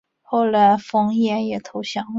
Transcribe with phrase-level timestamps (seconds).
[0.23, 2.09] 后来冯衍也投降了。